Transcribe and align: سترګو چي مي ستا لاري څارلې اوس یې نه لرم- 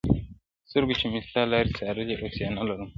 سترګو 0.69 0.93
چي 0.99 1.05
مي 1.11 1.19
ستا 1.27 1.41
لاري 1.51 1.71
څارلې 1.77 2.15
اوس 2.21 2.35
یې 2.41 2.47
نه 2.57 2.63
لرم- 2.67 2.85